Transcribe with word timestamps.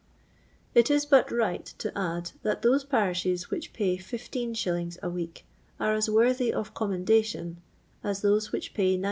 It 0.73 0.89
is 0.89 1.05
but 1.05 1.29
right 1.29 1.63
to 1.77 1.95
add, 1.95 2.31
that 2.41 2.63
those 2.63 2.83
parishes 2.83 3.51
which 3.51 3.71
pay 3.71 3.97
15s. 3.99 4.97
a 5.03 5.09
week 5.11 5.45
are 5.79 5.93
as 5.93 6.09
worthy 6.09 6.51
of 6.51 6.73
commendation 6.73 7.61
as 8.03 8.21
those 8.23 8.51
which 8.51 8.73
pay 8.73 8.97
9». 8.97 8.99